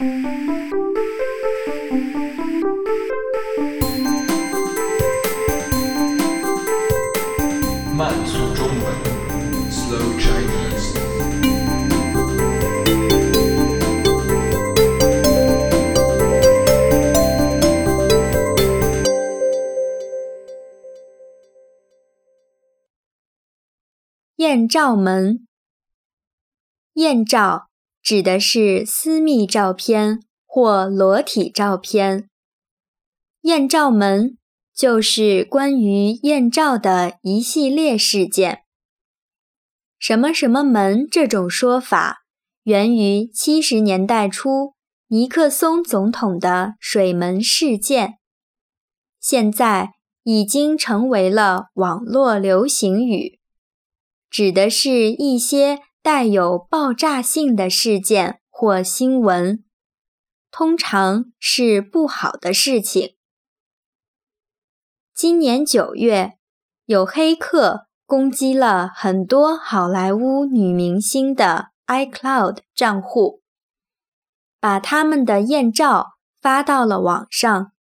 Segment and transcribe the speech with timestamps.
[0.00, 0.06] 慢
[8.24, 8.94] 速中文
[9.68, 10.94] ，Slow Chinese。
[24.36, 25.48] 艳照门，
[26.92, 27.67] 艳照
[28.08, 32.30] 指的是私密照片或裸体照片。
[33.42, 34.38] 艳照门
[34.74, 38.62] 就是关于艳照的一系列事件。
[39.98, 42.20] 什么什么门这种说法，
[42.62, 44.72] 源于七十年代初
[45.08, 48.14] 尼克松总统的水门事件，
[49.20, 49.90] 现在
[50.22, 53.38] 已经成为了网络流行语。
[54.30, 59.62] 指的是一些带有爆炸性的事件或新闻，
[60.50, 63.14] 通常是不好的事情。
[65.14, 66.38] 今年九月，
[66.86, 73.42] 有黑客攻击了很多好莱坞女明星的 iCloud 账户，
[74.58, 77.72] 把他们的艳照发到了网上，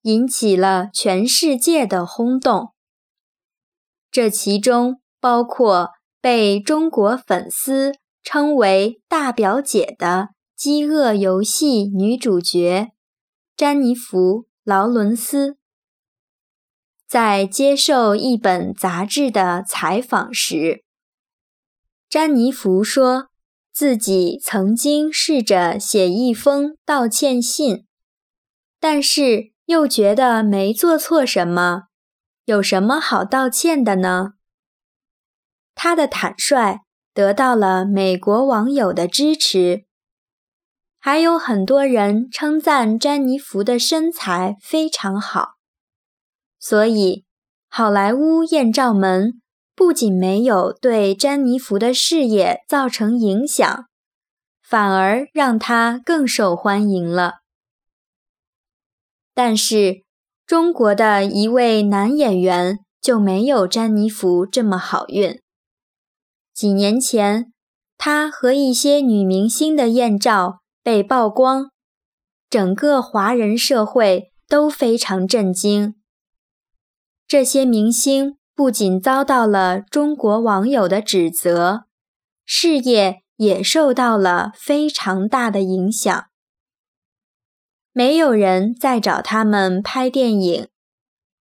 [0.00, 2.74] 引起了全世界的轰动。
[4.10, 4.98] 这其中。
[5.20, 10.06] 包括被中国粉丝称为“大表姐”的
[10.54, 12.92] 《饥饿游戏》女主角
[13.56, 15.56] 詹妮弗·劳伦斯，
[17.08, 20.84] 在接受一本杂志的采访时，
[22.08, 23.30] 詹妮弗说
[23.72, 27.84] 自己曾经试着写一封道歉信，
[28.78, 31.88] 但是又觉得没做错什么，
[32.44, 34.34] 有什么好道歉的呢？
[35.74, 36.80] 他的坦率
[37.14, 39.84] 得到了美国网友的支持，
[40.98, 45.54] 还有很多人称赞詹妮弗的身材非常好。
[46.58, 47.24] 所以，
[47.68, 49.40] 好莱坞艳照门
[49.74, 53.86] 不仅没有对詹妮弗的事业造成影响，
[54.62, 57.40] 反而让她更受欢迎了。
[59.34, 60.04] 但是，
[60.46, 65.40] 中国的一位男演员就没有詹妮弗这么好运。
[66.54, 67.52] 几年前，
[67.96, 71.70] 他和一些女明星的艳照被曝光，
[72.50, 75.94] 整个华人社会都非常震惊。
[77.26, 81.84] 这些明星不仅遭到了中国网友的指责，
[82.44, 86.26] 事业也受到了非常大的影响。
[87.94, 90.68] 没有人再找他们拍电影，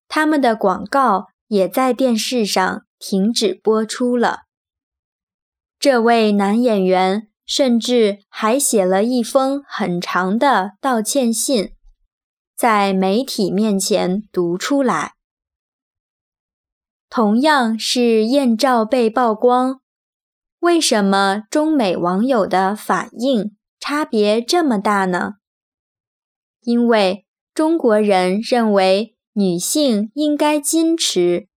[0.07, 4.42] 他们的广告也在电视上停止播出了。
[5.83, 11.75] 这位男演员甚至还写了一封很长的道歉信，
[12.55, 15.15] 在媒体面前读出来。
[17.11, 19.81] 同样是艳照被曝光，
[20.61, 25.39] 为什么中美网友的反应差别这么大呢？
[26.61, 31.49] 因为中国人认为女性应该矜持，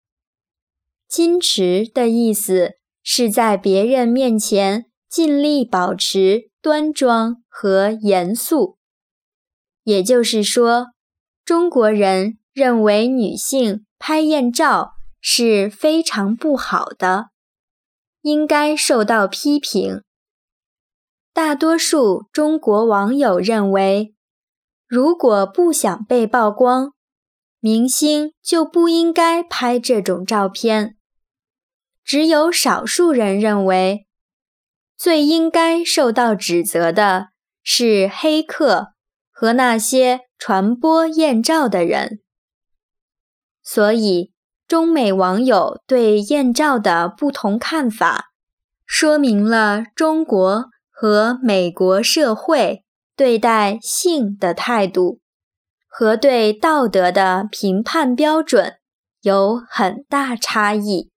[1.08, 2.80] 矜持的意思。
[3.08, 8.78] 是在别人面前尽力保持端庄和严肃，
[9.84, 10.88] 也就是说，
[11.46, 17.28] 中国人认为女性拍艳照是非常不好的，
[18.22, 20.02] 应该受到批评。
[21.32, 24.16] 大多数中国网友认为，
[24.88, 26.94] 如果不想被曝光，
[27.60, 30.98] 明星就不应该拍这种照片。
[32.06, 34.06] 只有少数人认为，
[34.96, 37.30] 最应该受到指责的
[37.64, 38.94] 是黑客
[39.32, 42.20] 和那些传播艳照的人。
[43.64, 44.32] 所以，
[44.68, 48.28] 中美网友对艳照的不同看法，
[48.86, 52.84] 说明了中国和美国社会
[53.16, 55.22] 对待性的态度
[55.88, 58.76] 和对道德的评判标准
[59.22, 61.10] 有很大差异。